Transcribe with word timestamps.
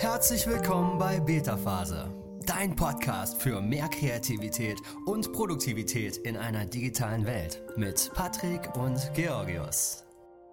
Herzlich 0.00 0.46
willkommen 0.46 0.96
bei 0.96 1.18
Beta 1.18 1.56
Phase, 1.56 2.08
dein 2.46 2.76
Podcast 2.76 3.42
für 3.42 3.60
mehr 3.60 3.88
Kreativität 3.88 4.80
und 5.06 5.32
Produktivität 5.32 6.18
in 6.18 6.36
einer 6.36 6.66
digitalen 6.66 7.26
Welt 7.26 7.60
mit 7.76 8.08
Patrick 8.14 8.76
und 8.76 9.12
Georgios. 9.14 10.04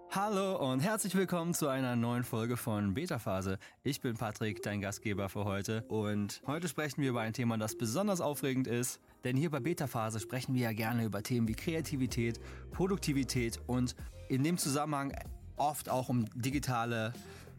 Hallo 0.09 0.55
und 0.71 0.79
herzlich 0.79 1.13
willkommen 1.13 1.53
zu 1.53 1.67
einer 1.67 1.95
neuen 1.95 2.23
Folge 2.23 2.57
von 2.57 2.95
Beta 2.95 3.19
Phase. 3.19 3.59
Ich 3.83 4.01
bin 4.01 4.15
Patrick, 4.15 4.63
dein 4.63 4.81
Gastgeber 4.81 5.29
für 5.29 5.45
heute 5.45 5.83
und 5.89 6.41
heute 6.47 6.67
sprechen 6.67 7.03
wir 7.03 7.11
über 7.11 7.21
ein 7.21 7.33
Thema, 7.33 7.59
das 7.59 7.77
besonders 7.77 8.21
aufregend 8.21 8.65
ist, 8.65 8.99
denn 9.25 9.37
hier 9.37 9.51
bei 9.51 9.59
Beta 9.59 9.85
Phase 9.85 10.19
sprechen 10.19 10.55
wir 10.55 10.63
ja 10.63 10.73
gerne 10.73 11.05
über 11.05 11.21
Themen 11.21 11.47
wie 11.47 11.53
Kreativität, 11.53 12.39
Produktivität 12.71 13.59
und 13.67 13.95
in 14.27 14.43
dem 14.43 14.57
Zusammenhang 14.57 15.13
oft 15.55 15.87
auch 15.87 16.09
um 16.09 16.25
digitale 16.33 17.13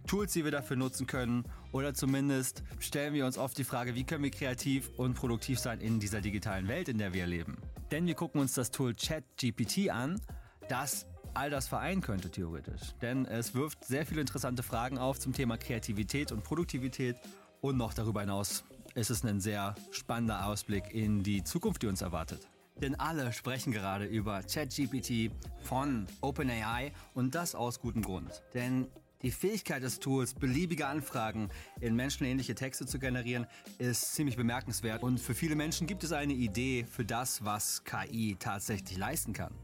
Tools, 0.06 0.32
die 0.32 0.44
wir 0.44 0.50
dafür 0.50 0.76
nutzen 0.76 1.06
können. 1.06 1.44
Oder 1.72 1.94
zumindest 1.94 2.62
stellen 2.78 3.14
wir 3.14 3.26
uns 3.26 3.38
oft 3.38 3.58
die 3.58 3.64
Frage, 3.64 3.94
wie 3.94 4.04
können 4.04 4.24
wir 4.24 4.30
kreativ 4.30 4.90
und 4.96 5.14
produktiv 5.14 5.58
sein 5.58 5.80
in 5.80 6.00
dieser 6.00 6.20
digitalen 6.20 6.68
Welt, 6.68 6.88
in 6.88 6.98
der 6.98 7.12
wir 7.12 7.26
leben. 7.26 7.56
Denn 7.90 8.06
wir 8.06 8.14
gucken 8.14 8.40
uns 8.40 8.54
das 8.54 8.70
Tool 8.70 8.94
ChatGPT 8.94 9.90
an, 9.90 10.20
das 10.68 11.06
all 11.34 11.50
das 11.50 11.68
vereinen 11.68 12.00
könnte 12.00 12.30
theoretisch. 12.30 12.94
Denn 13.02 13.26
es 13.26 13.54
wirft 13.54 13.84
sehr 13.84 14.06
viele 14.06 14.22
interessante 14.22 14.62
Fragen 14.62 14.98
auf 14.98 15.20
zum 15.20 15.32
Thema 15.32 15.58
Kreativität 15.58 16.32
und 16.32 16.42
Produktivität. 16.42 17.16
Und 17.60 17.76
noch 17.76 17.94
darüber 17.94 18.20
hinaus 18.20 18.64
ist 18.94 19.10
es 19.10 19.24
ein 19.24 19.40
sehr 19.40 19.74
spannender 19.90 20.46
Ausblick 20.46 20.92
in 20.92 21.22
die 21.22 21.44
Zukunft, 21.44 21.82
die 21.82 21.86
uns 21.86 22.00
erwartet. 22.00 22.48
Denn 22.80 22.94
alle 22.94 23.32
sprechen 23.32 23.72
gerade 23.72 24.04
über 24.04 24.42
ChatGPT 24.42 25.30
von 25.62 26.06
OpenAI 26.20 26.92
und 27.14 27.34
das 27.34 27.54
aus 27.54 27.80
gutem 27.80 28.02
Grund. 28.02 28.42
Denn 28.54 28.86
die 29.22 29.30
Fähigkeit 29.30 29.82
des 29.82 29.98
Tools, 29.98 30.34
beliebige 30.34 30.86
Anfragen 30.86 31.48
in 31.80 31.96
menschenähnliche 31.96 32.54
Texte 32.54 32.86
zu 32.86 32.98
generieren, 32.98 33.46
ist 33.78 34.14
ziemlich 34.14 34.36
bemerkenswert. 34.36 35.02
Und 35.02 35.20
für 35.20 35.34
viele 35.34 35.54
Menschen 35.54 35.86
gibt 35.86 36.04
es 36.04 36.12
eine 36.12 36.32
Idee 36.32 36.84
für 36.90 37.04
das, 37.04 37.44
was 37.44 37.84
KI 37.84 38.36
tatsächlich 38.38 38.98
leisten 38.98 39.32
kann. 39.32 39.54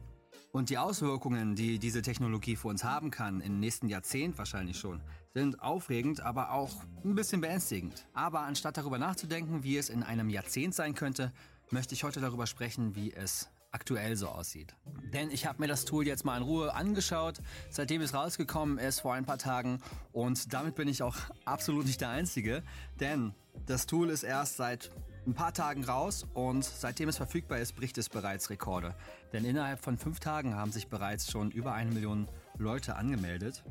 Und 0.53 0.69
die 0.69 0.77
Auswirkungen, 0.77 1.55
die 1.55 1.79
diese 1.79 2.03
Technologie 2.03 2.57
für 2.57 2.69
uns 2.69 2.85
haben 2.85 3.11
kann, 3.11 3.41
im 3.41 3.59
nächsten 3.59 3.89
Jahrzehnt 3.89 4.37
wahrscheinlich 4.37 4.79
schon, 4.79 5.01
sind 5.33 5.63
aufregend, 5.63 6.21
aber 6.21 6.53
auch 6.53 6.85
ein 7.05 7.15
bisschen 7.15 7.41
beängstigend. 7.41 8.07
Aber 8.13 8.41
anstatt 8.41 8.77
darüber 8.77 8.99
nachzudenken, 8.99 9.65
wie 9.65 9.79
es 9.79 9.89
in 9.89 10.03
einem 10.03 10.29
Jahrzehnt 10.29 10.75
sein 10.75 10.95
könnte, 10.95 11.33
möchte 11.71 11.95
ich 11.95 12.05
heute 12.05 12.21
darüber 12.21 12.47
sprechen, 12.47 12.95
wie 12.95 13.15
es 13.15 13.49
aktuell 13.73 14.17
so 14.17 14.29
aussieht. 14.29 14.75
Denn 15.13 15.31
ich 15.31 15.47
habe 15.47 15.61
mir 15.61 15.69
das 15.69 15.85
Tool 15.85 16.07
jetzt 16.07 16.25
mal 16.25 16.37
in 16.37 16.43
Ruhe 16.43 16.75
angeschaut, 16.75 17.41
seitdem 17.71 18.03
es 18.03 18.15
rausgekommen 18.15 18.79
ist 18.79 19.01
vor 19.01 19.15
ein 19.15 19.25
paar 19.25 19.39
Tagen 19.39 19.81
und 20.13 20.53
damit 20.53 20.75
bin 20.75 20.89
ich 20.89 21.03
auch 21.03 21.17
absolut 21.45 21.87
nicht 21.87 22.01
der 22.01 22.11
Einzige, 22.11 22.63
denn 23.01 23.35
das 23.67 23.87
Tool 23.87 24.11
ist 24.11 24.23
erst 24.23 24.57
seit 24.57 24.91
ein 25.27 25.35
paar 25.35 25.53
Tagen 25.53 25.85
raus 25.85 26.27
und 26.35 26.65
seitdem 26.65 27.09
es 27.09 27.17
verfügbar 27.17 27.59
ist, 27.59 27.75
bricht 27.77 27.97
es 27.97 28.09
bereits 28.09 28.51
Rekorde. 28.51 28.95
Denn 29.33 29.45
innerhalb 29.45 29.83
von 29.83 29.97
fünf 29.97 30.21
Tagen 30.21 30.57
haben 30.57 30.73
sich 30.73 30.89
bereits 30.89 31.31
schon 31.31 31.51
über 31.51 31.73
eine 31.73 31.93
Million 31.93 32.29
Leute 32.59 32.97
angemeldet 32.97 33.63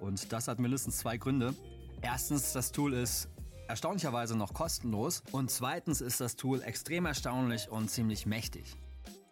und 0.00 0.32
das 0.32 0.48
hat 0.48 0.58
mindestens 0.58 0.98
zwei 0.98 1.16
Gründe. 1.16 1.54
Erstens, 2.02 2.52
das 2.52 2.72
Tool 2.72 2.94
ist 2.94 3.28
erstaunlicherweise 3.68 4.36
noch 4.36 4.52
kostenlos 4.52 5.22
und 5.32 5.50
zweitens 5.50 6.00
ist 6.00 6.20
das 6.20 6.36
Tool 6.36 6.62
extrem 6.62 7.06
erstaunlich 7.06 7.70
und 7.70 7.90
ziemlich 7.90 8.26
mächtig. 8.26 8.76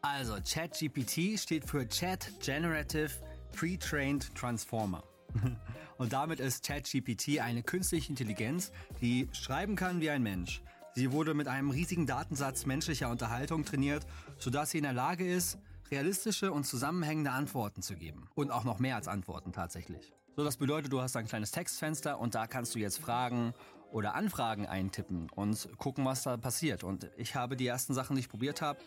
Also, 0.01 0.35
ChatGPT 0.35 1.39
steht 1.39 1.65
für 1.65 1.89
Chat 1.89 2.33
Generative 2.41 3.11
Pre-Trained 3.53 4.33
Transformer. 4.35 5.03
Und 5.99 6.13
damit 6.13 6.39
ist 6.39 6.65
ChatGPT 6.65 7.41
eine 7.41 7.65
künstliche 7.65 8.09
Intelligenz, 8.09 8.71
die 9.01 9.29
schreiben 9.33 9.75
kann 9.75 10.01
wie 10.01 10.11
ein 10.11 10.23
Mensch. 10.23 10.63
Sie 10.95 11.11
wurde 11.11 11.35
mit 11.35 11.49
einem 11.49 11.71
riesigen 11.71 12.07
Datensatz 12.07 12.65
menschlicher 12.65 13.11
Unterhaltung 13.11 13.65
trainiert, 13.65 14.07
sodass 14.39 14.71
sie 14.71 14.79
in 14.79 14.85
der 14.85 14.93
Lage 14.93 15.29
ist, 15.29 15.59
realistische 15.91 16.53
und 16.53 16.65
zusammenhängende 16.65 17.33
Antworten 17.33 17.83
zu 17.83 17.95
geben. 17.95 18.29
Und 18.37 18.53
auch 18.53 18.65
noch 18.65 18.79
mehr 18.79 18.97
als 18.97 19.09
Antworten 19.09 19.53
tatsächlich. 19.53 20.13
So, 20.37 20.45
das 20.45 20.57
bedeutet, 20.57 20.93
du 20.93 21.01
hast 21.01 21.17
ein 21.17 21.27
kleines 21.27 21.51
Textfenster 21.51 22.21
und 22.21 22.37
da 22.37 22.47
kannst 22.47 22.75
du 22.77 22.79
jetzt 22.79 22.99
Fragen 22.99 23.53
oder 23.91 24.15
Anfragen 24.15 24.67
eintippen 24.67 25.31
und 25.31 25.69
gucken, 25.79 26.05
was 26.05 26.23
da 26.23 26.37
passiert. 26.37 26.85
Und 26.85 27.11
ich 27.17 27.35
habe 27.35 27.57
die 27.57 27.67
ersten 27.67 27.95
Sachen, 27.95 28.17
die 28.17 28.21
ich 28.21 28.29
probiert 28.29 28.61
habe, 28.61 28.79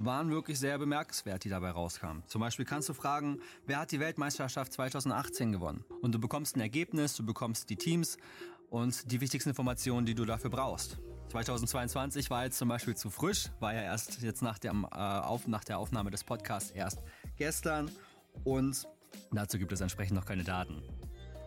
waren 0.00 0.30
wirklich 0.30 0.58
sehr 0.58 0.78
bemerkenswert, 0.78 1.44
die 1.44 1.50
dabei 1.50 1.70
rauskamen. 1.70 2.22
Zum 2.26 2.40
Beispiel 2.40 2.64
kannst 2.64 2.88
du 2.88 2.94
fragen, 2.94 3.38
wer 3.66 3.78
hat 3.78 3.92
die 3.92 4.00
Weltmeisterschaft 4.00 4.72
2018 4.72 5.52
gewonnen? 5.52 5.84
Und 6.00 6.12
du 6.12 6.18
bekommst 6.18 6.56
ein 6.56 6.60
Ergebnis, 6.60 7.14
du 7.14 7.24
bekommst 7.24 7.68
die 7.68 7.76
Teams 7.76 8.16
und 8.70 9.12
die 9.12 9.20
wichtigsten 9.20 9.50
Informationen, 9.50 10.06
die 10.06 10.14
du 10.14 10.24
dafür 10.24 10.50
brauchst. 10.50 10.98
2022 11.28 12.30
war 12.30 12.44
jetzt 12.44 12.58
zum 12.58 12.68
Beispiel 12.68 12.96
zu 12.96 13.10
frisch, 13.10 13.50
war 13.60 13.74
ja 13.74 13.82
erst 13.82 14.22
jetzt 14.22 14.42
nach, 14.42 14.58
dem, 14.58 14.84
äh, 14.84 14.96
auf, 14.96 15.46
nach 15.46 15.64
der 15.64 15.78
Aufnahme 15.78 16.10
des 16.10 16.24
Podcasts 16.24 16.70
erst 16.70 17.00
gestern 17.36 17.90
und 18.42 18.88
dazu 19.30 19.58
gibt 19.58 19.72
es 19.72 19.80
entsprechend 19.80 20.16
noch 20.16 20.24
keine 20.24 20.44
Daten. 20.44 20.82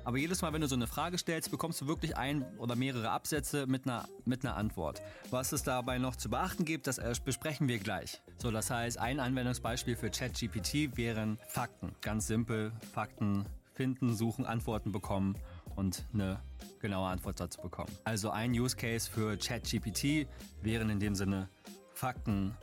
Aber 0.06 0.18
jedes 0.18 0.42
Mal, 0.42 0.52
wenn 0.52 0.62
du 0.62 0.68
so 0.68 0.76
eine 0.76 0.88
Frage 0.88 1.18
stellst, 1.18 1.50
bekommst 1.50 1.80
du 1.82 1.88
wirklich 1.88 2.18
ein 2.18 2.46
oder 2.58 2.76
mehrere 2.76 3.12
Absätze 3.12 3.66
mit 3.68 3.86
einer, 3.86 4.08
mit 4.26 4.46
einer 4.46 4.58
Antwort. 4.58 5.02
Was 5.30 5.52
es 5.54 5.64
dabei 5.64 5.98
noch 5.98 6.16
zu 6.16 6.30
beachten 6.30 6.66
gibt, 6.66 6.88
das 6.88 6.98
äh, 6.98 7.14
besprechen 7.24 7.68
wir 7.68 7.80
gleich. 7.80 8.22
So, 8.38 8.52
das 8.52 8.70
heißt, 8.70 9.00
ein 9.00 9.20
Anwendungsbeispiel 9.20 9.96
für 9.96 10.10
ChatGPT 10.10 10.98
wären 10.98 11.40
Fakten. 11.48 11.96
Ganz 12.02 12.28
simpel, 12.28 12.74
Fakten 12.92 13.46
finden, 13.72 14.14
suchen, 14.14 14.46
Antworten 14.46 14.92
bekommen 14.92 15.38
und 15.76 16.06
eine 16.14 16.40
genaue 16.80 17.10
Antwort 17.10 17.40
dazu 17.40 17.62
bekommen. 17.62 17.92
Also 18.04 18.30
ein 18.30 18.52
Use 18.52 18.76
Case 18.76 19.10
für 19.10 19.38
ChatGPT 19.38 20.28
wären 20.62 20.90
in 20.90 21.00
dem 21.00 21.16
Sinne 21.16 21.50
Fakten 21.94 22.56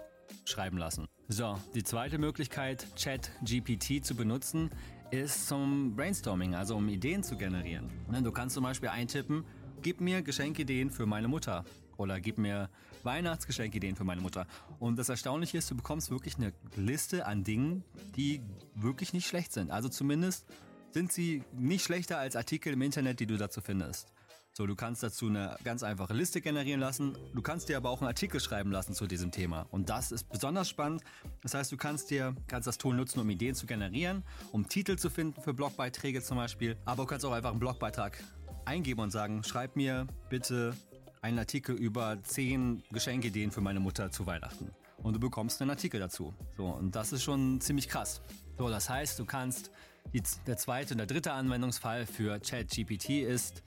schreiben 0.45 0.79
lassen. 0.79 1.07
So, 1.29 1.59
die 1.75 1.85
zweite 1.85 2.19
Möglichkeit, 2.19 2.87
ChatGPT 3.01 4.05
zu 4.05 4.15
benutzen, 4.15 4.71
ist 5.11 5.49
zum 5.49 5.95
Brainstorming, 5.97 6.55
also 6.55 6.77
um 6.77 6.89
Ideen 6.89 7.23
zu 7.23 7.37
generieren. 7.37 7.91
Ne, 8.11 8.23
du 8.23 8.31
kannst 8.31 8.55
zum 8.55 8.65
Beispiel 8.65 8.89
eintippen, 8.89 9.45
gib 9.83 10.01
mir 10.01 10.23
Geschenkideen 10.23 10.91
für 10.91 11.07
meine 11.07 11.29
Mutter 11.29 11.65
oder 11.97 12.21
gib 12.21 12.39
mir 12.39 12.71
Weihnachtsgeschenkideen 13.03 13.97
für 13.97 14.05
meine 14.05 14.21
Mutter. 14.21 14.47
Und 14.79 14.99
das 14.99 15.09
Erstaunliche 15.09 15.59
ist, 15.59 15.71
du 15.71 15.77
bekommst 15.77 16.11
wirklich 16.11 16.37
eine 16.37 16.53
Liste 16.77 17.27
an 17.27 17.45
Dingen, 17.45 17.85
die 18.17 18.41
wirklich 18.75 19.13
nicht 19.13 19.27
schlecht 19.27 19.53
sind. 19.53 19.71
Also 19.71 19.89
zumindest 19.89 20.47
sind 20.91 21.13
sie 21.13 21.43
nicht 21.53 21.85
schlechter 21.85 22.19
als 22.19 22.37
Artikel 22.37 22.73
im 22.73 22.83
Internet, 22.83 23.21
die 23.21 23.27
du 23.27 23.37
dazu 23.37 23.61
findest. 23.61 24.13
So, 24.53 24.67
du 24.67 24.75
kannst 24.75 25.03
dazu 25.03 25.29
eine 25.29 25.57
ganz 25.63 25.85
einfache 25.85 26.13
Liste 26.13 26.41
generieren 26.41 26.81
lassen. 26.81 27.17
Du 27.35 27.41
kannst 27.41 27.69
dir 27.69 27.77
aber 27.77 27.89
auch 27.91 28.01
einen 28.01 28.09
Artikel 28.09 28.41
schreiben 28.41 28.73
lassen 28.73 28.95
zu 28.95 29.07
diesem 29.07 29.31
Thema. 29.31 29.67
Und 29.71 29.89
das 29.89 30.11
ist 30.11 30.29
besonders 30.29 30.69
spannend. 30.69 31.03
Das 31.43 31.55
heißt, 31.55 31.71
du 31.71 31.77
kannst 31.77 32.11
dir, 32.11 32.35
kannst 32.49 32.67
das 32.67 32.77
Tool 32.77 32.97
nutzen, 32.97 33.21
um 33.21 33.31
Ideen 33.31 33.55
zu 33.55 33.67
generieren, 33.67 34.25
um 34.51 34.69
Titel 34.69 34.97
zu 34.97 35.09
finden 35.09 35.41
für 35.41 35.55
Blogbeiträge 35.55 36.21
zum 36.21 36.37
Beispiel. 36.37 36.77
Aber 36.85 37.05
du 37.05 37.07
kannst 37.07 37.25
auch 37.25 37.33
einfach 37.33 37.51
einen 37.51 37.61
Blogbeitrag 37.61 38.23
eingeben 38.65 39.01
und 39.01 39.11
sagen, 39.11 39.45
schreib 39.45 39.77
mir 39.77 40.09
bitte 40.29 40.75
einen 41.23 41.39
Artikel 41.39 41.77
über 41.77 42.19
10 42.21 42.83
Geschenkideen 42.91 43.53
für 43.53 43.61
meine 43.61 43.79
Mutter 43.79 44.11
zu 44.11 44.27
Weihnachten. 44.27 44.71
Und 44.99 45.15
du 45.15 45.21
bekommst 45.21 45.63
einen 45.63 45.71
Artikel 45.71 46.01
dazu. 46.01 46.35
So, 46.57 46.67
und 46.67 46.95
das 46.97 47.13
ist 47.13 47.23
schon 47.23 47.61
ziemlich 47.61 47.89
krass. 47.89 48.21
So, 48.59 48.69
das 48.69 48.91
heißt, 48.91 49.19
du 49.19 49.25
kannst, 49.25 49.71
die, 50.13 50.23
der 50.47 50.57
zweite 50.57 50.95
und 50.95 50.99
der 50.99 51.07
dritte 51.07 51.33
Anwendungsfall 51.33 52.05
für 52.05 52.41
ChatGPT 52.41 53.11
ist, 53.23 53.63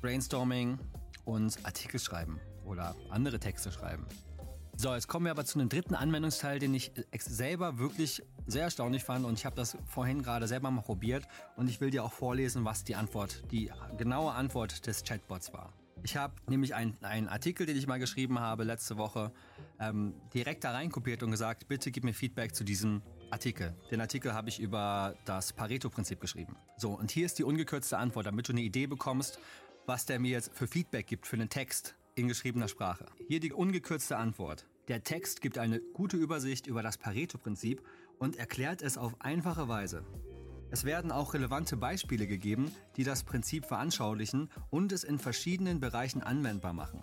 Brainstorming 0.00 0.78
und 1.24 1.58
Artikel 1.64 2.00
schreiben 2.00 2.40
oder 2.64 2.94
andere 3.10 3.38
Texte 3.38 3.70
schreiben. 3.70 4.06
So, 4.76 4.94
jetzt 4.94 5.08
kommen 5.08 5.26
wir 5.26 5.32
aber 5.32 5.44
zu 5.44 5.58
einem 5.58 5.68
dritten 5.68 5.94
Anwendungsteil, 5.94 6.58
den 6.58 6.72
ich 6.72 6.90
selber 7.18 7.78
wirklich 7.78 8.22
sehr 8.46 8.62
erstaunlich 8.62 9.04
fand 9.04 9.26
und 9.26 9.38
ich 9.38 9.44
habe 9.44 9.54
das 9.54 9.76
vorhin 9.86 10.22
gerade 10.22 10.48
selber 10.48 10.70
mal 10.70 10.80
probiert 10.80 11.26
und 11.56 11.68
ich 11.68 11.82
will 11.82 11.90
dir 11.90 12.02
auch 12.02 12.12
vorlesen, 12.12 12.64
was 12.64 12.82
die 12.82 12.94
Antwort, 12.94 13.42
die 13.52 13.70
genaue 13.98 14.32
Antwort 14.32 14.86
des 14.86 15.04
Chatbots 15.04 15.52
war. 15.52 15.74
Ich 16.02 16.16
habe 16.16 16.32
nämlich 16.48 16.74
einen 16.74 17.28
Artikel, 17.28 17.66
den 17.66 17.76
ich 17.76 17.86
mal 17.86 17.98
geschrieben 17.98 18.40
habe 18.40 18.64
letzte 18.64 18.96
Woche, 18.96 19.32
ähm, 19.78 20.14
direkt 20.32 20.64
da 20.64 20.70
reinkopiert 20.70 21.22
und 21.22 21.30
gesagt, 21.30 21.68
bitte 21.68 21.90
gib 21.90 22.04
mir 22.04 22.14
Feedback 22.14 22.54
zu 22.54 22.64
diesem 22.64 23.02
Artikel. 23.30 23.76
Den 23.90 24.00
Artikel 24.00 24.32
habe 24.32 24.48
ich 24.48 24.60
über 24.60 25.14
das 25.26 25.52
Pareto-Prinzip 25.52 26.20
geschrieben. 26.20 26.56
So, 26.78 26.92
und 26.92 27.10
hier 27.10 27.26
ist 27.26 27.38
die 27.38 27.44
ungekürzte 27.44 27.98
Antwort, 27.98 28.24
damit 28.24 28.48
du 28.48 28.52
eine 28.52 28.62
Idee 28.62 28.86
bekommst, 28.86 29.38
was 29.86 30.06
der 30.06 30.18
mir 30.18 30.30
jetzt 30.30 30.52
für 30.54 30.66
Feedback 30.66 31.06
gibt 31.06 31.26
für 31.26 31.36
einen 31.36 31.48
Text 31.48 31.96
in 32.14 32.28
geschriebener 32.28 32.68
Sprache. 32.68 33.06
Hier 33.28 33.40
die 33.40 33.52
ungekürzte 33.52 34.16
Antwort. 34.16 34.66
Der 34.88 35.02
Text 35.02 35.40
gibt 35.40 35.58
eine 35.58 35.80
gute 35.80 36.16
Übersicht 36.16 36.66
über 36.66 36.82
das 36.82 36.98
Pareto-Prinzip 36.98 37.82
und 38.18 38.36
erklärt 38.36 38.82
es 38.82 38.98
auf 38.98 39.20
einfache 39.20 39.68
Weise. 39.68 40.04
Es 40.70 40.84
werden 40.84 41.10
auch 41.10 41.34
relevante 41.34 41.76
Beispiele 41.76 42.26
gegeben, 42.26 42.70
die 42.96 43.04
das 43.04 43.24
Prinzip 43.24 43.64
veranschaulichen 43.64 44.50
und 44.70 44.92
es 44.92 45.02
in 45.02 45.18
verschiedenen 45.18 45.80
Bereichen 45.80 46.22
anwendbar 46.22 46.72
machen. 46.72 47.02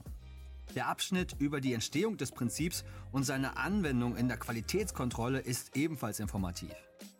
Der 0.75 0.87
Abschnitt 0.87 1.35
über 1.39 1.61
die 1.61 1.73
Entstehung 1.73 2.17
des 2.17 2.31
Prinzips 2.31 2.83
und 3.11 3.23
seine 3.23 3.57
Anwendung 3.57 4.15
in 4.15 4.27
der 4.27 4.37
Qualitätskontrolle 4.37 5.39
ist 5.39 5.75
ebenfalls 5.75 6.19
informativ. 6.19 6.73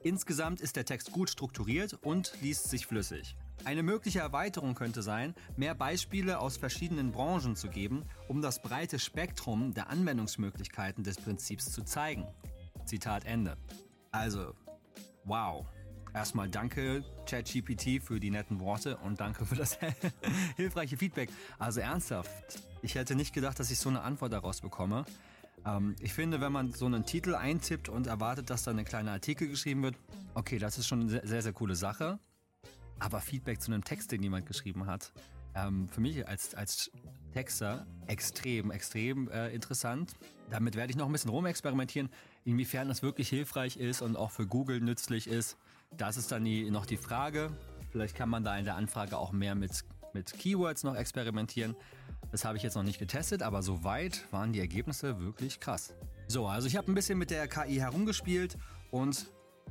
Insgesamt 0.04 0.62
ist 0.62 0.76
der 0.76 0.86
Text 0.86 1.12
gut 1.12 1.30
strukturiert 1.30 1.98
und 2.02 2.34
liest 2.42 2.70
sich 2.70 2.86
flüssig. 2.86 3.36
Eine 3.66 3.84
mögliche 3.84 4.20
Erweiterung 4.20 4.76
könnte 4.76 5.02
sein, 5.02 5.36
mehr 5.56 5.76
Beispiele 5.76 6.40
aus 6.40 6.58
verschiedenen 6.58 7.12
Branchen 7.12 7.56
zu 7.56 7.70
geben, 7.70 8.04
um 8.28 8.42
das 8.42 8.62
breite 8.62 9.00
Spektrum 9.00 9.74
der 9.74 9.90
Anwendungsmöglichkeiten 9.90 11.04
des 11.04 11.18
Prinzips 11.18 11.72
zu 11.72 11.84
zeigen. 11.84 12.26
Zitat 12.86 13.26
Ende. 13.26 13.58
Also, 14.12 14.54
wow. 15.26 15.66
Erstmal 16.14 16.50
danke 16.50 17.04
ChatGPT 17.28 18.02
für 18.02 18.20
die 18.20 18.32
netten 18.32 18.60
Worte 18.60 18.98
und 18.98 19.20
danke 19.20 19.46
für 19.46 19.56
das 19.56 19.78
hilfreiche 20.56 20.98
Feedback. 20.98 21.30
Also 21.60 21.82
ernsthaft, 21.82 22.32
ich 22.82 22.96
hätte 22.96 23.16
nicht 23.16 23.34
gedacht, 23.34 23.60
dass 23.60 23.70
ich 23.70 23.78
so 23.78 23.90
eine 23.90 24.02
Antwort 24.02 24.34
daraus 24.34 24.62
bekomme. 24.62 25.06
Ähm, 25.66 25.96
ich 26.00 26.14
finde, 26.14 26.42
wenn 26.42 26.52
man 26.52 26.72
so 26.72 26.86
einen 26.86 27.06
Titel 27.06 27.36
eintippt 27.36 27.90
und 27.90 28.08
erwartet, 28.08 28.50
dass 28.50 28.64
da 28.64 28.72
eine 28.72 28.84
kleine 28.84 29.12
Artikel 29.12 29.48
geschrieben 29.48 29.84
wird, 29.84 29.96
okay, 30.34 30.58
das 30.58 30.78
ist 30.78 30.88
schon 30.88 31.02
eine 31.02 31.28
sehr, 31.28 31.42
sehr 31.42 31.54
coole 31.54 31.76
Sache. 31.76 32.20
Aber 33.00 33.22
Feedback 33.22 33.62
zu 33.62 33.72
einem 33.72 33.84
Text, 33.84 34.12
den 34.12 34.24
jemand 34.24 34.46
geschrieben 34.46 34.88
hat, 34.88 35.12
ähm, 35.56 35.88
für 35.90 36.02
mich 36.02 36.28
als, 36.28 36.56
als 36.56 36.92
Texter 37.34 37.86
extrem, 38.08 38.72
extrem 38.72 39.30
äh, 39.30 39.50
interessant. 39.50 40.14
Damit 40.50 40.76
werde 40.76 40.92
ich 40.92 40.98
noch 40.98 41.08
ein 41.08 41.12
bisschen 41.12 41.32
rumexperimentieren, 41.32 42.10
inwiefern 42.46 42.88
das 42.88 43.04
wirklich 43.04 43.30
hilfreich 43.30 43.78
ist 43.78 44.02
und 44.02 44.16
auch 44.16 44.32
für 44.32 44.48
Google 44.48 44.80
nützlich 44.82 45.28
ist. 45.28 45.58
Das 45.98 46.18
ist 46.18 46.32
dann 46.32 46.44
die, 46.44 46.70
noch 46.70 46.86
die 46.86 46.98
Frage. 46.98 47.52
Vielleicht 47.92 48.16
kann 48.16 48.30
man 48.30 48.44
da 48.44 48.58
in 48.58 48.66
der 48.66 48.76
Anfrage 48.76 49.18
auch 49.18 49.32
mehr 49.32 49.56
mit, 49.56 49.84
mit 50.14 50.34
Keywords 50.34 50.84
noch 50.84 50.96
experimentieren. 50.96 51.76
Das 52.32 52.44
habe 52.44 52.58
ich 52.58 52.64
jetzt 52.64 52.76
noch 52.76 52.84
nicht 52.84 53.00
getestet, 53.00 53.42
aber 53.42 53.62
soweit 53.62 54.32
waren 54.32 54.52
die 54.52 54.60
Ergebnisse 54.60 55.20
wirklich 55.20 55.60
krass. 55.60 55.94
So, 56.28 56.48
also 56.48 56.68
ich 56.68 56.76
habe 56.76 56.92
ein 56.92 56.96
bisschen 56.96 57.18
mit 57.18 57.32
der 57.32 57.48
KI 57.48 57.76
herumgespielt 57.76 58.58
und 58.92 59.28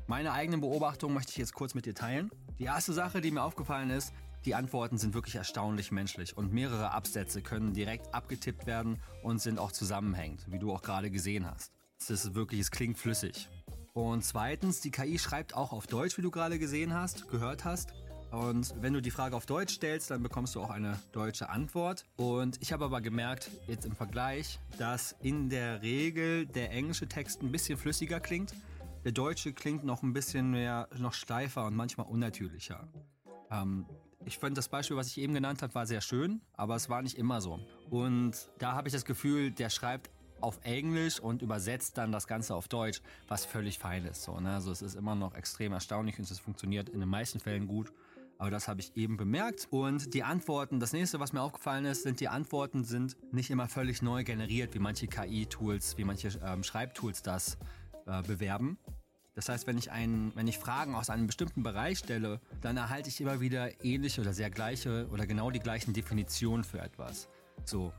meine 0.06 0.32
eigenen 0.32 0.60
Beobachtungen 0.60 1.14
möchte 1.14 1.32
ich 1.32 1.36
jetzt 1.36 1.52
kurz 1.52 1.74
mit 1.74 1.84
dir 1.84 1.94
teilen. 1.94 2.30
Die 2.58 2.64
erste 2.64 2.94
Sache, 2.94 3.20
die 3.20 3.30
mir 3.30 3.42
aufgefallen 3.42 3.90
ist, 3.90 4.14
die 4.46 4.54
Antworten 4.54 4.96
sind 4.96 5.12
wirklich 5.12 5.34
erstaunlich 5.34 5.92
menschlich 5.92 6.36
und 6.36 6.52
mehrere 6.52 6.92
Absätze 6.92 7.42
können 7.42 7.74
direkt 7.74 8.14
abgetippt 8.14 8.66
werden 8.66 8.98
und 9.22 9.40
sind 9.40 9.58
auch 9.58 9.72
zusammenhängend, 9.72 10.46
wie 10.50 10.58
du 10.58 10.72
auch 10.72 10.82
gerade 10.82 11.10
gesehen 11.10 11.50
hast. 11.50 11.72
Es 12.00 12.10
ist 12.10 12.34
wirklich, 12.34 12.60
es 12.60 12.70
klingt 12.70 12.96
flüssig. 12.96 13.48
Und 13.92 14.24
zweitens, 14.24 14.80
die 14.80 14.90
KI 14.90 15.18
schreibt 15.18 15.54
auch 15.54 15.72
auf 15.72 15.86
Deutsch, 15.86 16.16
wie 16.16 16.22
du 16.22 16.30
gerade 16.30 16.58
gesehen 16.58 16.94
hast, 16.94 17.28
gehört 17.28 17.64
hast. 17.64 17.92
Und 18.30 18.74
wenn 18.80 18.92
du 18.92 19.00
die 19.02 19.10
Frage 19.10 19.36
auf 19.36 19.46
Deutsch 19.46 19.74
stellst, 19.74 20.10
dann 20.10 20.22
bekommst 20.22 20.54
du 20.54 20.60
auch 20.60 20.70
eine 20.70 20.98
deutsche 21.12 21.48
Antwort. 21.50 22.04
Und 22.16 22.60
ich 22.62 22.72
habe 22.72 22.84
aber 22.84 23.00
gemerkt, 23.00 23.50
jetzt 23.66 23.84
im 23.84 23.96
Vergleich, 23.96 24.60
dass 24.78 25.14
in 25.20 25.50
der 25.50 25.82
Regel 25.82 26.46
der 26.46 26.70
englische 26.70 27.06
Text 27.06 27.42
ein 27.42 27.52
bisschen 27.52 27.78
flüssiger 27.78 28.20
klingt. 28.20 28.54
Der 29.06 29.12
deutsche 29.12 29.52
klingt 29.52 29.84
noch 29.84 30.02
ein 30.02 30.12
bisschen 30.12 30.50
mehr, 30.50 30.88
noch 30.98 31.12
steifer 31.12 31.64
und 31.64 31.76
manchmal 31.76 32.08
unnatürlicher. 32.08 32.88
Ähm, 33.52 33.86
ich 34.24 34.36
fand 34.36 34.58
das 34.58 34.68
Beispiel, 34.68 34.96
was 34.96 35.06
ich 35.06 35.18
eben 35.18 35.32
genannt 35.32 35.62
habe, 35.62 35.72
war 35.76 35.86
sehr 35.86 36.00
schön, 36.00 36.40
aber 36.54 36.74
es 36.74 36.88
war 36.88 37.02
nicht 37.02 37.16
immer 37.16 37.40
so. 37.40 37.60
Und 37.88 38.50
da 38.58 38.72
habe 38.72 38.88
ich 38.88 38.92
das 38.92 39.04
Gefühl, 39.04 39.52
der 39.52 39.70
schreibt 39.70 40.10
auf 40.40 40.58
Englisch 40.64 41.20
und 41.20 41.42
übersetzt 41.42 41.96
dann 41.98 42.10
das 42.10 42.26
Ganze 42.26 42.56
auf 42.56 42.66
Deutsch, 42.66 43.00
was 43.28 43.44
völlig 43.44 43.78
fein 43.78 44.04
ist. 44.06 44.24
So, 44.24 44.40
ne? 44.40 44.54
Also 44.54 44.72
es 44.72 44.82
ist 44.82 44.96
immer 44.96 45.14
noch 45.14 45.34
extrem 45.36 45.72
erstaunlich 45.72 46.18
und 46.18 46.28
es 46.28 46.40
funktioniert 46.40 46.88
in 46.88 46.98
den 46.98 47.08
meisten 47.08 47.38
Fällen 47.38 47.68
gut. 47.68 47.92
Aber 48.38 48.50
das 48.50 48.66
habe 48.66 48.80
ich 48.80 48.96
eben 48.96 49.16
bemerkt. 49.16 49.68
Und 49.70 50.14
die 50.14 50.24
Antworten, 50.24 50.80
das 50.80 50.92
nächste, 50.92 51.20
was 51.20 51.32
mir 51.32 51.42
aufgefallen 51.42 51.84
ist, 51.84 52.02
sind 52.02 52.18
die 52.18 52.26
Antworten 52.26 52.82
sind 52.82 53.16
nicht 53.32 53.50
immer 53.50 53.68
völlig 53.68 54.02
neu 54.02 54.24
generiert, 54.24 54.74
wie 54.74 54.80
manche 54.80 55.06
KI-Tools, 55.06 55.96
wie 55.96 56.02
manche 56.02 56.30
ähm, 56.44 56.64
Schreibtools 56.64 57.22
das 57.22 57.56
äh, 58.06 58.22
bewerben. 58.22 58.78
Das 59.36 59.50
heißt, 59.50 59.66
wenn 59.66 59.76
ich, 59.76 59.92
einen, 59.92 60.34
wenn 60.34 60.48
ich 60.48 60.58
Fragen 60.58 60.94
aus 60.94 61.10
einem 61.10 61.26
bestimmten 61.26 61.62
Bereich 61.62 61.98
stelle, 61.98 62.40
dann 62.62 62.78
erhalte 62.78 63.10
ich 63.10 63.20
immer 63.20 63.38
wieder 63.38 63.84
ähnliche 63.84 64.22
oder 64.22 64.32
sehr 64.32 64.50
gleiche 64.50 65.06
oder 65.12 65.26
genau 65.26 65.50
die 65.50 65.60
gleichen 65.60 65.92
Definitionen 65.92 66.64
für 66.64 66.80
etwas. 66.80 67.28
So, 67.66 67.92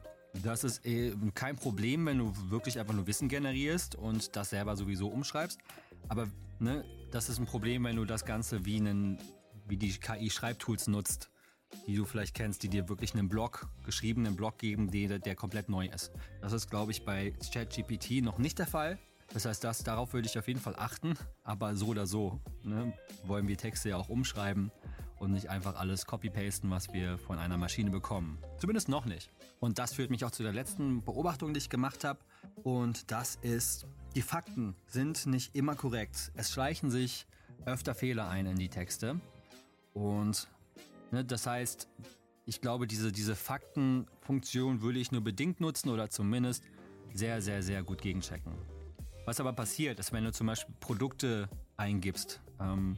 das 0.43 0.63
ist 0.63 0.83
eh 0.83 1.13
kein 1.35 1.55
Problem, 1.55 2.07
wenn 2.07 2.17
du 2.17 2.33
wirklich 2.49 2.79
einfach 2.79 2.95
nur 2.95 3.05
Wissen 3.05 3.29
generierst 3.29 3.93
und 3.93 4.35
das 4.35 4.49
selber 4.49 4.75
sowieso 4.75 5.09
umschreibst. 5.09 5.59
Aber 6.07 6.27
ne, 6.59 6.83
das 7.11 7.29
ist 7.29 7.37
ein 7.37 7.45
Problem, 7.45 7.83
wenn 7.83 7.97
du 7.97 8.05
das 8.05 8.25
Ganze 8.25 8.65
wie, 8.65 8.77
einen, 8.77 9.19
wie 9.67 9.77
die 9.77 9.91
KI-Schreibtools 9.91 10.87
nutzt, 10.87 11.29
die 11.85 11.95
du 11.95 12.05
vielleicht 12.05 12.33
kennst, 12.33 12.63
die 12.63 12.69
dir 12.69 12.89
wirklich 12.89 13.13
einen 13.13 13.29
Blog, 13.29 13.67
geschriebenen 13.85 14.35
Blog 14.35 14.57
geben, 14.57 14.89
der, 14.89 15.19
der 15.19 15.35
komplett 15.35 15.69
neu 15.69 15.85
ist. 15.85 16.11
Das 16.41 16.51
ist, 16.51 16.71
glaube 16.71 16.91
ich, 16.91 17.05
bei 17.05 17.35
ChatGPT 17.53 18.23
noch 18.23 18.39
nicht 18.39 18.57
der 18.57 18.67
Fall. 18.67 18.97
Das 19.33 19.45
heißt, 19.45 19.63
das, 19.63 19.83
darauf 19.83 20.13
würde 20.13 20.27
ich 20.27 20.37
auf 20.39 20.47
jeden 20.47 20.59
Fall 20.59 20.75
achten. 20.77 21.15
Aber 21.43 21.75
so 21.75 21.87
oder 21.87 22.07
so 22.07 22.39
ne, 22.63 22.93
wollen 23.25 23.47
wir 23.47 23.57
Texte 23.57 23.89
ja 23.89 23.97
auch 23.97 24.09
umschreiben 24.09 24.71
und 25.19 25.31
nicht 25.31 25.49
einfach 25.49 25.75
alles 25.75 26.05
copy-pasten, 26.05 26.69
was 26.69 26.93
wir 26.93 27.17
von 27.17 27.39
einer 27.39 27.57
Maschine 27.57 27.89
bekommen. 27.89 28.37
Zumindest 28.59 28.89
noch 28.89 29.05
nicht. 29.05 29.31
Und 29.59 29.79
das 29.79 29.93
führt 29.93 30.11
mich 30.11 30.23
auch 30.23 30.31
zu 30.31 30.43
der 30.43 30.53
letzten 30.53 31.03
Beobachtung, 31.03 31.53
die 31.53 31.57
ich 31.57 31.69
gemacht 31.69 32.03
habe. 32.03 32.19
Und 32.63 33.11
das 33.11 33.35
ist, 33.41 33.85
die 34.15 34.21
Fakten 34.21 34.75
sind 34.87 35.25
nicht 35.25 35.55
immer 35.55 35.75
korrekt. 35.75 36.31
Es 36.35 36.51
schleichen 36.51 36.91
sich 36.91 37.27
öfter 37.65 37.95
Fehler 37.95 38.29
ein 38.29 38.45
in 38.45 38.57
die 38.57 38.69
Texte. 38.69 39.19
Und 39.93 40.47
ne, 41.11 41.25
das 41.25 41.47
heißt, 41.47 41.87
ich 42.45 42.61
glaube, 42.61 42.87
diese, 42.87 43.11
diese 43.11 43.35
Faktenfunktion 43.35 44.81
würde 44.81 44.99
ich 44.99 45.11
nur 45.11 45.21
bedingt 45.21 45.59
nutzen 45.59 45.89
oder 45.89 46.09
zumindest 46.09 46.63
sehr, 47.13 47.41
sehr, 47.41 47.63
sehr 47.63 47.83
gut 47.83 48.01
gegenchecken. 48.01 48.53
Was 49.27 49.41
aber 49.41 49.51
passiert, 49.51 49.99
ist, 49.99 50.13
wenn 50.13 50.23
du 50.23 50.31
zum 50.31 50.47
Beispiel 50.47 50.73
Produkte 50.79 51.49
eingibst, 51.75 52.39
ähm, 52.61 52.97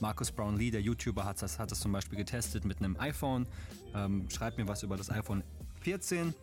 Marcus 0.00 0.32
Brownlee, 0.32 0.72
der 0.72 0.82
YouTuber, 0.82 1.24
hat 1.24 1.40
das, 1.40 1.60
hat 1.60 1.70
das 1.70 1.78
zum 1.78 1.92
Beispiel 1.92 2.18
getestet 2.18 2.64
mit 2.64 2.78
einem 2.78 2.98
iPhone. 2.98 3.46
Ähm, 3.94 4.28
schreibt 4.28 4.58
mir 4.58 4.66
was 4.66 4.82
über 4.82 4.96
das 4.96 5.08
iPhone 5.08 5.44
14. 5.82 6.34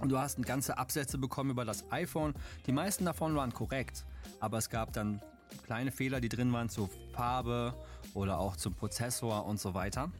Und 0.00 0.08
du 0.08 0.18
hast 0.18 0.44
ganze 0.44 0.76
Absätze 0.76 1.18
bekommen 1.18 1.50
über 1.50 1.64
das 1.64 1.88
iPhone. 1.92 2.34
Die 2.66 2.72
meisten 2.72 3.04
davon 3.04 3.36
waren 3.36 3.54
korrekt, 3.54 4.04
aber 4.40 4.58
es 4.58 4.68
gab 4.68 4.92
dann 4.92 5.22
kleine 5.62 5.92
Fehler, 5.92 6.20
die 6.20 6.28
drin 6.28 6.52
waren 6.52 6.68
zur 6.68 6.90
Farbe 7.12 7.74
oder 8.12 8.40
auch 8.40 8.56
zum 8.56 8.74
Prozessor 8.74 9.46
und 9.46 9.60
so 9.60 9.74
weiter. 9.74 10.10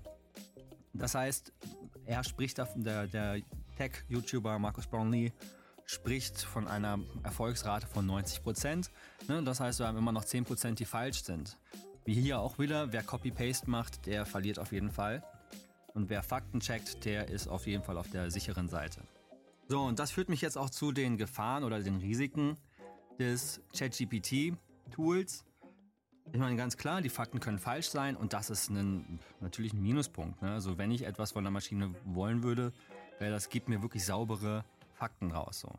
Das 0.93 1.17
heißt, 1.17 1.53
er 2.07 2.23
spricht 2.23 2.59
der, 2.77 3.09
der 3.09 3.41
Tech-YouTuber 3.77 4.61
Marcus 4.61 4.87
Brownlee 4.87 5.33
spricht 5.87 6.41
von 6.41 6.67
einer 6.67 6.99
Erfolgsrate 7.23 7.87
von 7.87 8.07
90 8.07 8.43
Prozent. 8.43 8.91
Ne? 9.29 9.43
Das 9.43 9.61
heißt, 9.61 9.81
wir 9.81 9.87
haben 9.87 9.99
immer 9.99 10.13
noch 10.13 10.25
10 10.25 10.45
Prozent, 10.45 10.79
die 10.79 10.85
falsch 10.85 11.23
sind. 11.23 11.59
Wie 12.05 12.15
hier 12.15 12.41
auch 12.41 12.59
wieder, 12.59 12.93
wer 12.93 13.03
Copy-Paste 13.03 13.71
macht, 13.71 14.07
der 14.07 14.27
verliert 14.27 14.59
auf 14.59 14.73
jeden 14.73 14.91
Fall. 14.91 15.23
Und 15.95 16.11
wer 16.11 16.23
Fakten 16.23 16.61
checkt, 16.61 17.05
der 17.05 17.29
ist 17.29 17.47
auf 17.47 17.67
jeden 17.67 17.83
Fall 17.83 17.97
auf 17.97 18.11
der 18.11 18.31
sicheren 18.31 18.69
Seite. 18.69 19.03
So, 19.69 19.83
und 19.83 19.99
das 19.99 20.11
führt 20.11 20.29
mich 20.29 20.41
jetzt 20.43 20.59
auch 20.59 20.69
zu 20.69 20.93
den 20.93 21.17
Gefahren 21.17 21.65
oder 21.65 21.81
den 21.81 21.97
Risiken 21.97 22.59
des 23.19 23.63
ChatGPT-Tools. 23.77 25.45
Ich 26.33 26.39
meine, 26.39 26.57
ganz 26.57 26.77
klar, 26.77 27.01
die 27.01 27.09
Fakten 27.09 27.41
können 27.41 27.59
falsch 27.59 27.89
sein 27.89 28.17
und 28.17 28.33
das 28.33 28.51
ist 28.51 28.71
ein, 28.71 29.21
natürlich 29.41 29.73
ein 29.73 29.83
Minuspunkt. 29.83 30.43
Ne? 30.43 30.51
Also 30.51 30.79
wenn 30.79 30.91
ich 30.91 31.05
etwas 31.05 31.33
von 31.33 31.45
der 31.45 31.51
Maschine 31.51 31.95
wollen 32.05 32.43
würde, 32.43 32.73
wäre 33.19 33.31
das 33.31 33.49
gibt 33.49 33.69
mir 33.69 33.83
wirklich 33.83 34.05
saubere 34.05 34.65
Fakten 34.95 35.31
raus. 35.31 35.61
So. 35.61 35.71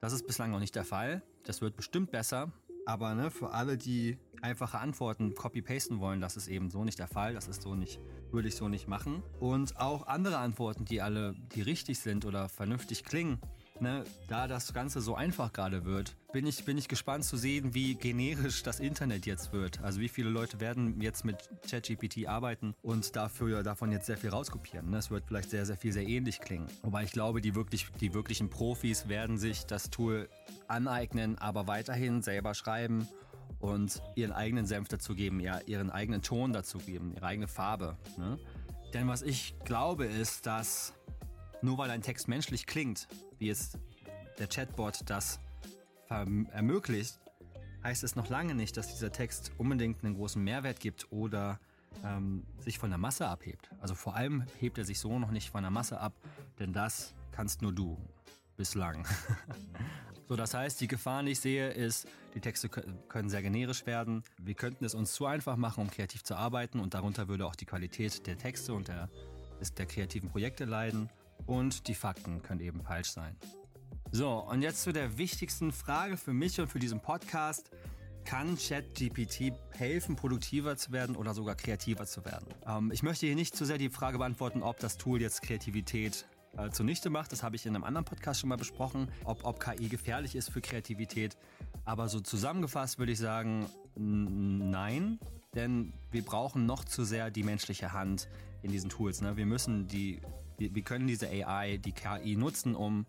Das 0.00 0.12
ist 0.12 0.26
bislang 0.26 0.50
noch 0.50 0.60
nicht 0.60 0.74
der 0.74 0.84
Fall. 0.84 1.22
Das 1.44 1.60
wird 1.60 1.76
bestimmt 1.76 2.10
besser. 2.10 2.52
Aber 2.86 3.14
ne, 3.14 3.30
für 3.30 3.52
alle, 3.52 3.76
die 3.76 4.18
einfache 4.40 4.78
Antworten 4.78 5.34
copy-pasten 5.34 6.00
wollen, 6.00 6.20
das 6.20 6.36
ist 6.36 6.48
eben 6.48 6.70
so 6.70 6.84
nicht 6.84 6.98
der 6.98 7.08
Fall. 7.08 7.34
Das 7.34 7.46
ist 7.46 7.62
so 7.62 7.74
nicht, 7.74 8.00
würde 8.32 8.48
ich 8.48 8.56
so 8.56 8.68
nicht 8.68 8.88
machen. 8.88 9.22
Und 9.38 9.76
auch 9.78 10.06
andere 10.06 10.38
Antworten, 10.38 10.86
die 10.86 11.02
alle, 11.02 11.34
die 11.54 11.62
richtig 11.62 12.00
sind 12.00 12.24
oder 12.24 12.48
vernünftig 12.48 13.04
klingen, 13.04 13.38
Ne, 13.80 14.04
da 14.28 14.46
das 14.46 14.74
Ganze 14.74 15.00
so 15.00 15.14
einfach 15.14 15.54
gerade 15.54 15.86
wird, 15.86 16.14
bin 16.34 16.46
ich, 16.46 16.66
bin 16.66 16.76
ich 16.76 16.86
gespannt 16.86 17.24
zu 17.24 17.38
sehen, 17.38 17.72
wie 17.72 17.94
generisch 17.94 18.62
das 18.62 18.78
Internet 18.78 19.24
jetzt 19.24 19.54
wird. 19.54 19.80
Also 19.80 20.00
wie 20.00 20.10
viele 20.10 20.28
Leute 20.28 20.60
werden 20.60 21.00
jetzt 21.00 21.24
mit 21.24 21.48
ChatGPT 21.66 22.28
arbeiten 22.28 22.74
und 22.82 23.16
dafür 23.16 23.62
davon 23.62 23.90
jetzt 23.90 24.04
sehr 24.04 24.18
viel 24.18 24.28
rauskopieren. 24.28 24.90
Ne? 24.90 24.98
Es 24.98 25.10
wird 25.10 25.24
vielleicht 25.26 25.48
sehr, 25.48 25.64
sehr 25.64 25.78
viel 25.78 25.92
sehr 25.92 26.06
ähnlich 26.06 26.40
klingen. 26.40 26.66
Wobei 26.82 27.04
ich 27.04 27.12
glaube, 27.12 27.40
die, 27.40 27.54
wirklich, 27.54 27.86
die 28.02 28.12
wirklichen 28.12 28.50
Profis 28.50 29.08
werden 29.08 29.38
sich 29.38 29.64
das 29.64 29.88
Tool 29.88 30.28
aneignen, 30.68 31.38
aber 31.38 31.66
weiterhin 31.66 32.20
selber 32.20 32.52
schreiben 32.52 33.08
und 33.60 34.02
ihren 34.14 34.32
eigenen 34.32 34.66
Senf 34.66 34.88
dazu 34.88 35.14
geben, 35.14 35.40
ja, 35.40 35.58
ihren 35.64 35.90
eigenen 35.90 36.20
Ton 36.20 36.52
dazu 36.52 36.76
geben, 36.76 37.12
ihre 37.14 37.24
eigene 37.24 37.48
Farbe. 37.48 37.96
Ne? 38.18 38.38
Denn 38.92 39.08
was 39.08 39.22
ich 39.22 39.54
glaube 39.64 40.04
ist, 40.04 40.46
dass 40.46 40.94
nur 41.62 41.78
weil 41.78 41.90
ein 41.90 42.02
Text 42.02 42.28
menschlich 42.28 42.66
klingt, 42.66 43.08
wie 43.38 43.50
es 43.50 43.78
der 44.38 44.48
Chatbot 44.48 45.00
das 45.06 45.40
ermöglicht, 46.08 47.20
heißt 47.84 48.02
es 48.04 48.16
noch 48.16 48.28
lange 48.28 48.54
nicht, 48.54 48.76
dass 48.76 48.88
dieser 48.88 49.12
Text 49.12 49.52
unbedingt 49.58 50.04
einen 50.04 50.14
großen 50.14 50.42
Mehrwert 50.42 50.80
gibt 50.80 51.10
oder 51.12 51.60
ähm, 52.04 52.44
sich 52.58 52.78
von 52.78 52.90
der 52.90 52.98
Masse 52.98 53.28
abhebt. 53.28 53.70
Also 53.80 53.94
vor 53.94 54.16
allem 54.16 54.44
hebt 54.58 54.78
er 54.78 54.84
sich 54.84 54.98
so 54.98 55.18
noch 55.18 55.30
nicht 55.30 55.50
von 55.50 55.62
der 55.62 55.70
Masse 55.70 56.00
ab, 56.00 56.12
denn 56.58 56.72
das 56.72 57.14
kannst 57.30 57.62
nur 57.62 57.72
du. 57.72 57.96
bislang. 58.56 59.06
so, 60.28 60.36
das 60.36 60.52
heißt, 60.52 60.80
die 60.80 60.88
Gefahr, 60.88 61.22
die 61.22 61.30
ich 61.30 61.40
sehe, 61.40 61.70
ist, 61.70 62.06
die 62.34 62.40
Texte 62.40 62.68
können 62.68 63.30
sehr 63.30 63.42
generisch 63.42 63.86
werden. 63.86 64.22
Wir 64.38 64.54
könnten 64.54 64.84
es 64.84 64.94
uns 64.94 65.12
zu 65.12 65.26
einfach 65.26 65.56
machen, 65.56 65.82
um 65.82 65.90
kreativ 65.90 66.24
zu 66.24 66.34
arbeiten 66.34 66.80
und 66.80 66.92
darunter 66.94 67.28
würde 67.28 67.46
auch 67.46 67.56
die 67.56 67.66
Qualität 67.66 68.26
der 68.26 68.36
Texte 68.36 68.74
und 68.74 68.88
der, 68.88 69.08
der 69.78 69.86
kreativen 69.86 70.28
Projekte 70.28 70.64
leiden 70.64 71.08
und 71.46 71.88
die 71.88 71.94
Fakten 71.94 72.42
können 72.42 72.60
eben 72.60 72.82
falsch 72.82 73.10
sein. 73.10 73.36
So, 74.12 74.38
und 74.38 74.62
jetzt 74.62 74.82
zu 74.82 74.92
der 74.92 75.18
wichtigsten 75.18 75.72
Frage 75.72 76.16
für 76.16 76.32
mich 76.32 76.60
und 76.60 76.68
für 76.68 76.78
diesen 76.78 77.00
Podcast. 77.00 77.70
Kann 78.24 78.56
ChatGPT 78.56 79.52
helfen, 79.70 80.14
produktiver 80.14 80.76
zu 80.76 80.92
werden 80.92 81.16
oder 81.16 81.32
sogar 81.32 81.54
kreativer 81.54 82.04
zu 82.06 82.24
werden? 82.24 82.46
Ähm, 82.66 82.90
ich 82.92 83.02
möchte 83.02 83.26
hier 83.26 83.34
nicht 83.34 83.56
zu 83.56 83.64
sehr 83.64 83.78
die 83.78 83.88
Frage 83.88 84.18
beantworten, 84.18 84.62
ob 84.62 84.78
das 84.78 84.98
Tool 84.98 85.20
jetzt 85.20 85.42
Kreativität 85.42 86.26
äh, 86.56 86.70
zunichte 86.70 87.08
macht. 87.10 87.32
Das 87.32 87.42
habe 87.42 87.56
ich 87.56 87.66
in 87.66 87.74
einem 87.74 87.84
anderen 87.84 88.04
Podcast 88.04 88.40
schon 88.40 88.48
mal 88.48 88.56
besprochen, 88.56 89.10
ob, 89.24 89.44
ob 89.44 89.60
KI 89.60 89.88
gefährlich 89.88 90.36
ist 90.36 90.50
für 90.50 90.60
Kreativität. 90.60 91.36
Aber 91.84 92.08
so 92.08 92.20
zusammengefasst 92.20 92.98
würde 92.98 93.12
ich 93.12 93.18
sagen, 93.18 93.66
nein, 93.96 95.18
denn 95.54 95.92
wir 96.10 96.24
brauchen 96.24 96.66
noch 96.66 96.84
zu 96.84 97.04
sehr 97.04 97.30
die 97.30 97.42
menschliche 97.42 97.92
Hand 97.92 98.28
in 98.62 98.70
diesen 98.70 98.90
Tools. 98.90 99.20
Ne? 99.20 99.36
Wir 99.36 99.46
müssen 99.46 99.88
die, 99.88 100.20
wir, 100.58 100.82
können 100.82 101.06
diese 101.06 101.28
AI, 101.28 101.78
die 101.78 101.92
KI 101.92 102.36
nutzen, 102.36 102.74
um, 102.74 103.06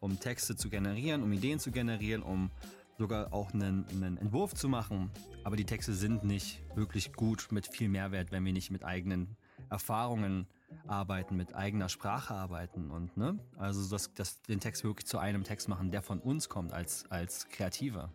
um 0.00 0.18
Texte 0.18 0.56
zu 0.56 0.68
generieren, 0.68 1.22
um 1.22 1.32
Ideen 1.32 1.58
zu 1.58 1.70
generieren, 1.70 2.22
um 2.22 2.50
sogar 2.98 3.32
auch 3.32 3.52
einen, 3.52 3.86
einen 3.90 4.16
Entwurf 4.16 4.54
zu 4.54 4.68
machen. 4.68 5.10
Aber 5.44 5.56
die 5.56 5.64
Texte 5.64 5.92
sind 5.92 6.24
nicht 6.24 6.60
wirklich 6.74 7.12
gut 7.12 7.48
mit 7.50 7.66
viel 7.66 7.88
Mehrwert, 7.88 8.32
wenn 8.32 8.44
wir 8.44 8.52
nicht 8.52 8.70
mit 8.70 8.84
eigenen 8.84 9.36
Erfahrungen 9.70 10.46
arbeiten, 10.86 11.36
mit 11.36 11.54
eigener 11.54 11.88
Sprache 11.88 12.34
arbeiten 12.34 12.90
und 12.90 13.16
ne, 13.16 13.38
also 13.56 13.88
das, 13.88 14.12
das, 14.14 14.42
den 14.42 14.60
Text 14.60 14.82
wirklich 14.84 15.06
zu 15.06 15.18
einem 15.18 15.44
Text 15.44 15.68
machen, 15.68 15.90
der 15.90 16.02
von 16.02 16.18
uns 16.20 16.48
kommt 16.48 16.72
als, 16.72 17.08
als 17.10 17.48
Kreativer. 17.48 18.12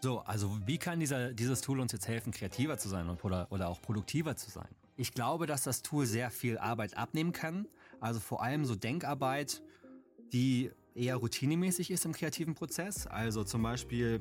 So, 0.00 0.20
also 0.20 0.58
wie 0.66 0.78
kann 0.78 0.98
dieser, 0.98 1.32
dieses 1.32 1.60
Tool 1.60 1.78
uns 1.80 1.92
jetzt 1.92 2.08
helfen, 2.08 2.32
kreativer 2.32 2.78
zu 2.78 2.88
sein 2.88 3.08
oder, 3.08 3.46
oder 3.50 3.68
auch 3.68 3.82
produktiver 3.82 4.34
zu 4.36 4.50
sein? 4.50 4.68
Ich 4.96 5.12
glaube, 5.12 5.46
dass 5.46 5.62
das 5.62 5.82
Tool 5.82 6.06
sehr 6.06 6.30
viel 6.30 6.58
Arbeit 6.58 6.96
abnehmen 6.96 7.32
kann, 7.32 7.66
also 8.00 8.20
vor 8.20 8.42
allem 8.42 8.64
so 8.64 8.74
Denkarbeit, 8.74 9.62
die 10.32 10.70
eher 10.94 11.16
routinemäßig 11.16 11.90
ist 11.90 12.04
im 12.04 12.12
kreativen 12.12 12.54
Prozess, 12.54 13.06
also 13.06 13.44
zum 13.44 13.62
Beispiel 13.62 14.20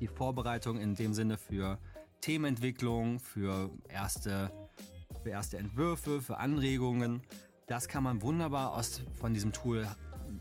die 0.00 0.08
Vorbereitung 0.08 0.78
in 0.78 0.94
dem 0.94 1.12
Sinne 1.12 1.36
für 1.36 1.78
Themenentwicklung, 2.20 3.20
für 3.20 3.70
erste 3.88 4.50
für 5.22 5.30
erste 5.30 5.58
Entwürfe, 5.58 6.22
für 6.22 6.38
Anregungen. 6.38 7.22
Das 7.66 7.88
kann 7.88 8.02
man 8.02 8.22
wunderbar 8.22 8.74
aus, 8.74 9.02
von 9.20 9.34
diesem 9.34 9.52
Tool 9.52 9.86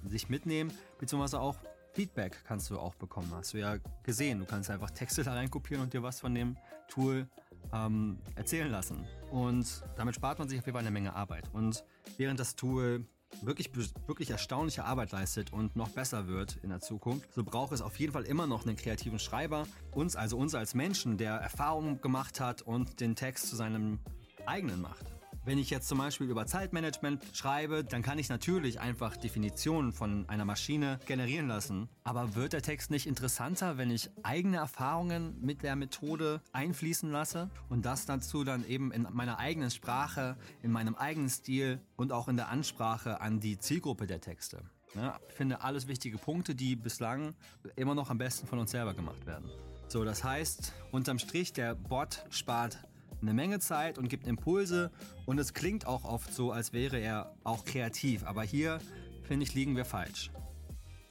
sich 0.06 0.30
mitnehmen, 0.30 0.72
beziehungsweise 1.00 1.40
auch 1.40 1.58
Feedback 1.98 2.44
kannst 2.44 2.70
du 2.70 2.78
auch 2.78 2.94
bekommen. 2.94 3.32
Hast 3.34 3.56
du 3.56 3.58
ja 3.58 3.78
gesehen. 4.04 4.38
Du 4.38 4.46
kannst 4.46 4.70
einfach 4.70 4.92
Texte 4.92 5.24
da 5.24 5.34
reinkopieren 5.34 5.84
und 5.84 5.94
dir 5.94 6.04
was 6.04 6.20
von 6.20 6.36
dem 6.36 6.56
Tool 6.88 7.28
ähm, 7.74 8.20
erzählen 8.36 8.70
lassen. 8.70 9.04
Und 9.32 9.84
damit 9.96 10.14
spart 10.14 10.38
man 10.38 10.48
sich 10.48 10.60
auf 10.60 10.66
jeden 10.68 10.76
Fall 10.76 10.84
eine 10.84 10.92
Menge 10.92 11.16
Arbeit. 11.16 11.46
Und 11.54 11.84
während 12.18 12.40
das 12.40 12.56
Tool 12.56 13.04
wirklich, 13.42 13.72
wirklich 14.06 14.30
erstaunliche 14.30 14.86
Arbeit 14.86 15.12
leistet 15.12 15.52
und 15.52 15.76
noch 15.76 15.90
besser 15.90 16.28
wird 16.28 16.58
in 16.58 16.70
der 16.70 16.82
Zukunft, 16.82 17.34
so 17.34 17.44
braucht 17.44 17.72
es 17.72 17.82
auf 17.82 17.98
jeden 18.00 18.14
Fall 18.14 18.26
immer 18.26 18.46
noch 18.46 18.68
einen 18.68 18.76
kreativen 18.76 19.18
Schreiber. 19.18 19.66
Uns, 19.92 20.16
also 20.16 20.38
uns 20.38 20.54
als 20.54 20.76
Menschen, 20.76 21.18
der 21.18 21.34
Erfahrungen 21.34 22.00
gemacht 22.00 22.40
hat 22.40 22.62
und 22.62 23.00
den 23.00 23.16
Text 23.16 23.50
zu 23.50 23.56
seinem 23.56 23.98
eigenen 24.46 24.82
macht. 24.82 25.17
Wenn 25.48 25.60
ich 25.60 25.70
jetzt 25.70 25.88
zum 25.88 26.00
Beispiel 26.00 26.30
über 26.30 26.46
Zeitmanagement 26.46 27.24
schreibe, 27.32 27.86
dann 27.86 28.02
kann 28.02 28.20
ich 28.20 28.28
natürlich 28.28 28.82
einfach 28.82 29.16
Definitionen 29.16 29.94
von 29.94 30.28
einer 30.28 30.44
Maschine 30.44 31.00
generieren 31.06 31.48
lassen. 31.48 31.88
Aber 32.04 32.36
wird 32.36 32.52
der 32.52 32.62
Text 32.62 32.92
nicht 32.92 33.08
interessanter, 33.08 33.78
wenn 33.78 33.90
ich 33.90 34.10
eigene 34.24 34.58
Erfahrungen 34.58 35.40
mit 35.40 35.64
der 35.64 35.78
Methode 35.78 36.42
einfließen 36.52 37.10
lasse 37.10 37.50
und 37.70 37.86
das 37.86 38.06
dazu 38.06 38.44
dann 38.44 38.68
eben 38.68 38.92
in 38.92 39.08
meiner 39.14 39.40
eigenen 39.40 39.72
Sprache, 39.72 40.36
in 40.64 40.72
meinem 40.74 40.96
eigenen 40.96 41.30
Stil 41.30 41.80
und 41.96 42.12
auch 42.12 42.28
in 42.28 42.36
der 42.36 42.50
Ansprache 42.50 43.22
an 43.22 43.40
die 43.40 43.58
Zielgruppe 43.58 44.06
der 44.06 44.20
Texte? 44.20 44.70
Ja, 44.96 45.18
ich 45.30 45.34
finde 45.34 45.62
alles 45.62 45.88
wichtige 45.88 46.18
Punkte, 46.18 46.56
die 46.56 46.76
bislang 46.76 47.36
immer 47.78 47.96
noch 47.96 48.10
am 48.10 48.18
besten 48.18 48.48
von 48.48 48.60
uns 48.60 48.72
selber 48.72 48.94
gemacht 48.94 49.26
werden. 49.26 49.50
So, 49.88 50.04
das 50.04 50.26
heißt, 50.26 50.74
unterm 50.92 51.18
Strich, 51.18 51.54
der 51.54 51.74
Bot 51.74 52.26
spart 52.30 52.80
eine 53.22 53.34
Menge 53.34 53.60
Zeit 53.60 53.98
und 53.98 54.10
gibt 54.10 54.28
Impulse 54.28 54.92
und 55.26 55.40
es 55.40 55.54
klingt 55.54 55.86
auch 55.86 56.06
oft 56.06 56.34
so, 56.34 56.52
als 56.52 56.74
wäre 56.74 56.98
er 56.98 57.34
auch 57.44 57.66
kreativ, 57.66 58.24
aber 58.26 58.44
hier, 58.44 58.80
finde 59.24 59.46
ich, 59.46 59.54
liegen 59.54 59.76
wir 59.76 59.86
falsch. 59.86 60.32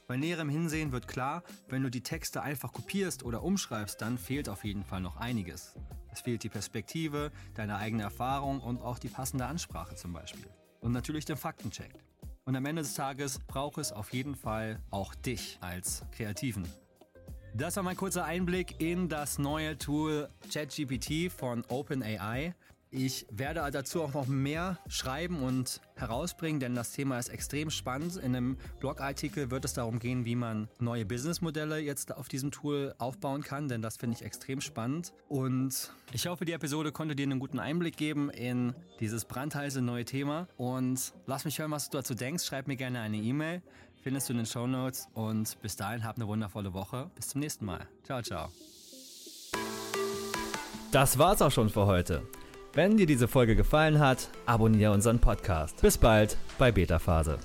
Bei 0.07 0.15
näherem 0.15 0.47
Hinsehen 0.47 0.93
wird 0.93 1.07
klar, 1.07 1.43
wenn 1.67 1.83
du 1.83 1.89
die 1.89 2.01
Texte 2.01 2.41
einfach 2.41 2.71
kopierst 2.71 3.23
oder 3.23 3.43
umschreibst, 3.43 4.01
dann 4.01 4.17
fehlt 4.17 4.47
auf 4.47 4.63
jeden 4.63 4.85
Fall 4.85 5.01
noch 5.01 5.17
einiges. 5.17 5.75
Es 6.09 6.21
fehlt 6.21 6.43
die 6.43 6.49
Perspektive, 6.49 7.31
deine 7.55 7.75
eigene 7.75 8.03
Erfahrung 8.03 8.61
und 8.61 8.81
auch 8.81 8.99
die 8.99 9.09
passende 9.09 9.45
Ansprache 9.45 9.95
zum 9.95 10.13
Beispiel. 10.13 10.47
Und 10.79 10.93
natürlich 10.93 11.25
den 11.25 11.35
Faktencheck. 11.35 11.93
Und 12.45 12.55
am 12.55 12.65
Ende 12.65 12.81
des 12.81 12.93
Tages 12.93 13.39
braucht 13.39 13.77
es 13.77 13.91
auf 13.91 14.13
jeden 14.13 14.35
Fall 14.35 14.79
auch 14.89 15.13
dich 15.13 15.57
als 15.59 16.03
Kreativen. 16.11 16.65
Das 17.53 17.75
war 17.75 17.83
mein 17.83 17.97
kurzer 17.97 18.25
Einblick 18.25 18.79
in 18.79 19.09
das 19.09 19.39
neue 19.39 19.77
Tool 19.77 20.29
ChatGPT 20.51 21.31
von 21.31 21.63
OpenAI. 21.69 22.53
Ich 22.89 23.25
werde 23.29 23.69
dazu 23.71 24.01
auch 24.01 24.13
noch 24.13 24.27
mehr 24.27 24.79
schreiben 24.87 25.43
und 25.43 25.81
herausbringen, 25.95 26.61
denn 26.61 26.73
das 26.73 26.93
Thema 26.93 27.19
ist 27.19 27.27
extrem 27.27 27.69
spannend. 27.69 28.15
In 28.15 28.33
einem 28.33 28.57
Blogartikel 28.79 29.51
wird 29.51 29.65
es 29.65 29.73
darum 29.73 29.99
gehen, 29.99 30.23
wie 30.23 30.35
man 30.35 30.69
neue 30.79 31.05
Businessmodelle 31.05 31.79
jetzt 31.79 32.15
auf 32.15 32.29
diesem 32.29 32.51
Tool 32.51 32.95
aufbauen 32.97 33.43
kann, 33.43 33.67
denn 33.67 33.81
das 33.81 33.97
finde 33.97 34.15
ich 34.15 34.23
extrem 34.23 34.61
spannend. 34.61 35.11
Und 35.27 35.91
ich 36.13 36.27
hoffe, 36.27 36.45
die 36.45 36.53
Episode 36.53 36.93
konnte 36.93 37.15
dir 37.15 37.23
einen 37.23 37.39
guten 37.39 37.59
Einblick 37.59 37.97
geben 37.97 38.29
in 38.29 38.73
dieses 39.01 39.25
brandheiße 39.25 39.81
neue 39.81 40.05
Thema. 40.05 40.47
Und 40.55 41.13
lass 41.25 41.43
mich 41.43 41.59
hören, 41.59 41.71
was 41.71 41.89
du 41.89 41.97
dazu 41.97 42.15
denkst. 42.15 42.45
Schreib 42.45 42.67
mir 42.67 42.77
gerne 42.77 43.01
eine 43.01 43.17
E-Mail 43.17 43.61
findest 44.07 44.29
du 44.29 44.33
in 44.33 44.37
den 44.37 44.45
Show 44.45 44.65
Notes. 44.67 45.09
Und 45.15 45.61
bis 45.61 45.75
dahin, 45.75 46.05
hab 46.05 46.15
eine 46.15 46.25
wundervolle 46.27 46.73
Woche. 46.73 47.11
Bis 47.15 47.27
zum 47.27 47.41
nächsten 47.41 47.65
Mal. 47.65 47.81
Ciao, 48.05 48.21
ciao. 48.21 48.47
Das 50.93 51.17
war's 51.17 51.41
auch 51.41 51.51
schon 51.51 51.69
für 51.69 51.87
heute. 51.87 52.23
Wenn 52.71 52.95
dir 52.95 53.05
diese 53.05 53.27
Folge 53.27 53.57
gefallen 53.57 53.99
hat, 53.99 54.29
abonniere 54.45 54.93
unseren 54.93 55.19
Podcast. 55.19 55.81
Bis 55.81 55.97
bald 55.97 56.37
bei 56.57 56.71
Beta 56.71 56.99
Phase. 56.99 57.37